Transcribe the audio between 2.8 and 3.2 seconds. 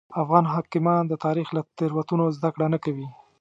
کوي.